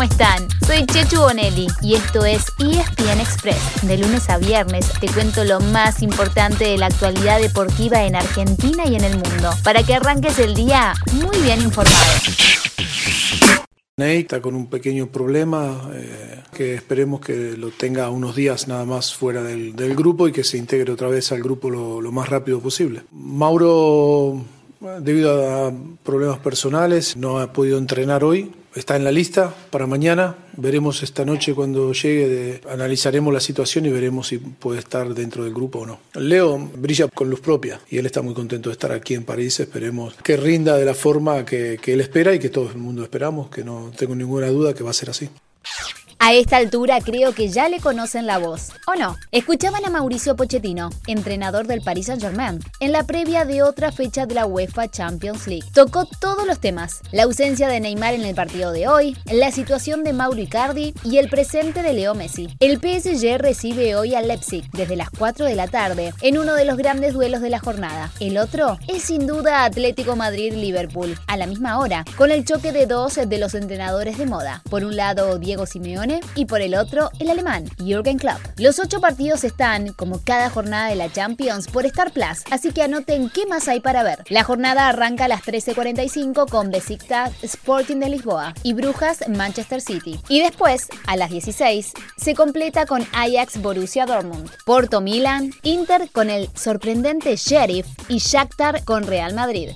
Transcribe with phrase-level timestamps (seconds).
[0.00, 0.48] ¿cómo están?
[0.66, 3.86] Soy Chechu Bonelli y esto es ESPN Express.
[3.86, 8.84] De lunes a viernes te cuento lo más importante de la actualidad deportiva en Argentina
[8.86, 12.14] y en el mundo, para que arranques el día muy bien informado.
[13.98, 18.86] Ney está con un pequeño problema eh, que esperemos que lo tenga unos días nada
[18.86, 22.30] más fuera del, grupo y que se integre otra vez al grupo lo, lo más
[22.30, 23.02] rápido posible.
[23.12, 24.42] Mauro,
[25.00, 25.72] debido a
[26.02, 30.36] problemas personales, no ha podido entrenar hoy está en la lista para mañana.
[30.56, 35.54] Veremos esta noche cuando llegue, analizaremos la situación y veremos si puede estar dentro del
[35.54, 36.00] grupo o no.
[36.14, 39.60] Leo brilla con luz propia y él está muy contento de estar aquí en París.
[39.60, 43.02] Esperemos que rinda de la forma que, que él espera y que todo el mundo
[43.02, 45.28] esperamos, que no tengo ninguna duda que va a ser así.
[46.22, 49.16] A esta altura creo que ya le conocen la voz, ¿o no?
[49.32, 54.34] Escuchaban a Mauricio Pochettino, entrenador del Paris Saint-Germain, en la previa de otra fecha de
[54.34, 55.66] la UEFA Champions League.
[55.72, 60.04] Tocó todos los temas, la ausencia de Neymar en el partido de hoy, la situación
[60.04, 62.54] de Mauro Icardi y el presente de Leo Messi.
[62.60, 66.66] El PSG recibe hoy al Leipzig desde las 4 de la tarde, en uno de
[66.66, 68.12] los grandes duelos de la jornada.
[68.20, 72.84] El otro es sin duda Atlético Madrid-Liverpool, a la misma hora, con el choque de
[72.84, 74.60] dos de los entrenadores de moda.
[74.68, 78.40] Por un lado, Diego Simeone y por el otro el alemán Jürgen Klopp.
[78.56, 82.82] Los ocho partidos están, como cada jornada de la Champions, por Star Plus, así que
[82.82, 84.24] anoten qué más hay para ver.
[84.28, 90.20] La jornada arranca a las 13.45 con Besiktas Sporting de Lisboa y Brujas Manchester City.
[90.28, 96.30] Y después, a las 16, se completa con Ajax Borussia Dortmund, Porto Milan, Inter con
[96.30, 99.70] el sorprendente Sheriff y Shakhtar con Real Madrid.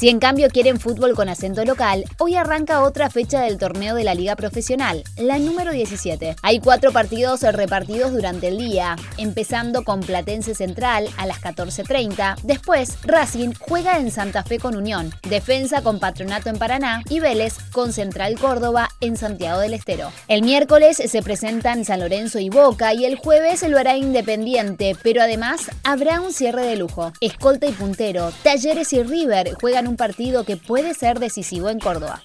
[0.00, 4.02] Si en cambio quieren fútbol con acento local, hoy arranca otra fecha del torneo de
[4.02, 6.36] la Liga Profesional, la número 17.
[6.40, 12.36] Hay cuatro partidos repartidos durante el día, empezando con Platense Central a las 14.30.
[12.44, 17.58] Después, Racing juega en Santa Fe con Unión, Defensa con Patronato en Paraná y Vélez
[17.70, 20.10] con Central Córdoba en Santiago del Estero.
[20.28, 25.20] El miércoles se presentan San Lorenzo y Boca y el jueves lo hará Independiente, pero
[25.20, 27.12] además habrá un cierre de lujo.
[27.20, 32.22] Escolta y puntero, Talleres y River juegan un partido que puede ser decisivo en Córdoba.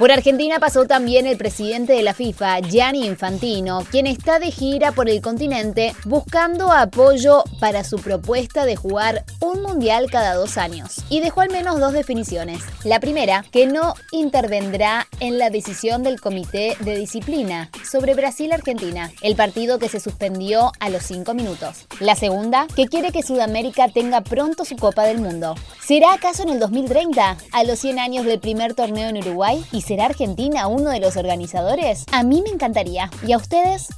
[0.00, 4.92] Por Argentina pasó también el presidente de la FIFA, Gianni Infantino, quien está de gira
[4.92, 11.04] por el continente buscando apoyo para su propuesta de jugar un mundial cada dos años.
[11.10, 12.62] Y dejó al menos dos definiciones.
[12.82, 19.36] La primera, que no intervendrá en la decisión del Comité de Disciplina sobre Brasil-Argentina, el
[19.36, 21.86] partido que se suspendió a los cinco minutos.
[21.98, 25.56] La segunda, que quiere que Sudamérica tenga pronto su Copa del Mundo.
[25.84, 29.62] ¿Será acaso en el 2030, a los 100 años del primer torneo en Uruguay?
[29.72, 32.04] ¿Y será Argentina uno de los organizadores?
[32.12, 33.10] A mí me encantaría.
[33.26, 33.88] ¿Y a ustedes?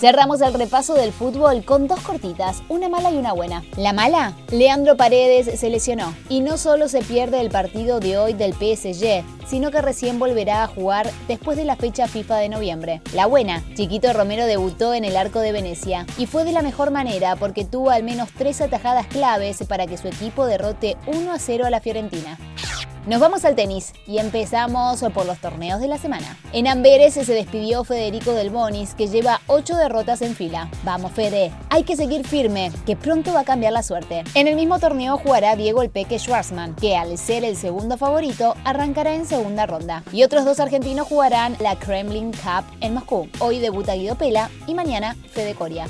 [0.00, 3.62] Cerramos el repaso del fútbol con dos cortitas, una mala y una buena.
[3.76, 8.32] La mala, Leandro Paredes se lesionó y no solo se pierde el partido de hoy
[8.32, 13.00] del PSG, sino que recién volverá a jugar después de la fecha FIFA de noviembre.
[13.14, 16.90] La buena, Chiquito Romero debutó en el Arco de Venecia y fue de la mejor
[16.90, 21.38] manera porque tuvo al menos tres atajadas claves para que su equipo derrote 1 a
[21.38, 22.36] 0 a la Fiorentina.
[23.10, 26.38] Nos vamos al tenis y empezamos por los torneos de la semana.
[26.52, 30.70] En Amberes se despidió Federico Del Bonis, que lleva 8 derrotas en fila.
[30.84, 34.22] Vamos, Fede, hay que seguir firme, que pronto va a cambiar la suerte.
[34.34, 38.54] En el mismo torneo jugará Diego El Peque Schwarzman, que al ser el segundo favorito,
[38.62, 40.04] arrancará en segunda ronda.
[40.12, 43.28] Y otros dos argentinos jugarán la Kremlin Cup en Moscú.
[43.40, 45.88] Hoy debuta Guido Pela y mañana Fede Coria.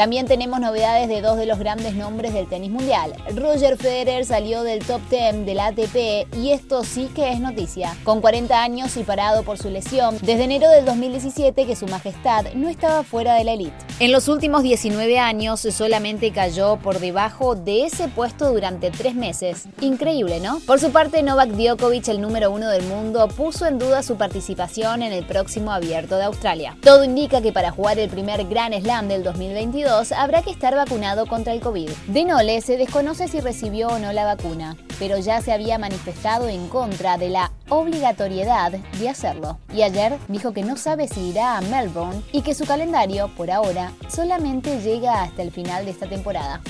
[0.00, 3.12] También tenemos novedades de dos de los grandes nombres del tenis mundial.
[3.36, 7.94] Roger Federer salió del top 10 del ATP y esto sí que es noticia.
[8.02, 12.46] Con 40 años y parado por su lesión, desde enero del 2017 que su majestad
[12.54, 13.76] no estaba fuera de la elite.
[13.98, 19.66] En los últimos 19 años solamente cayó por debajo de ese puesto durante tres meses.
[19.82, 20.60] Increíble, ¿no?
[20.60, 25.02] Por su parte, Novak Djokovic, el número uno del mundo, puso en duda su participación
[25.02, 26.78] en el próximo abierto de Australia.
[26.82, 31.26] Todo indica que para jugar el primer Grand Slam del 2022 habrá que estar vacunado
[31.26, 31.90] contra el COVID.
[32.06, 36.48] De Nole se desconoce si recibió o no la vacuna, pero ya se había manifestado
[36.48, 39.58] en contra de la obligatoriedad de hacerlo.
[39.74, 43.50] Y ayer dijo que no sabe si irá a Melbourne y que su calendario, por
[43.50, 46.60] ahora, solamente llega hasta el final de esta temporada.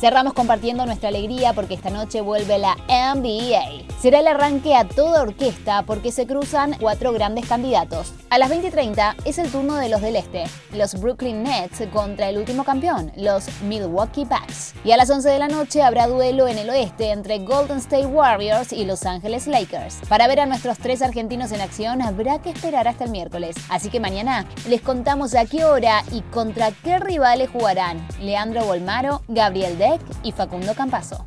[0.00, 3.86] Cerramos compartiendo nuestra alegría porque esta noche vuelve la NBA.
[4.00, 8.14] Será el arranque a toda orquesta porque se cruzan cuatro grandes candidatos.
[8.30, 12.38] A las 20:30 es el turno de los del este, los Brooklyn Nets contra el
[12.64, 14.74] campeón, los Milwaukee Bucks.
[14.84, 18.06] Y a las 11 de la noche habrá duelo en el oeste entre Golden State
[18.06, 20.00] Warriors y Los Angeles Lakers.
[20.08, 23.56] Para ver a nuestros tres argentinos en acción habrá que esperar hasta el miércoles.
[23.70, 29.22] Así que mañana les contamos a qué hora y contra qué rivales jugarán Leandro Bolmaro,
[29.28, 31.26] Gabriel Deck y Facundo Campazo.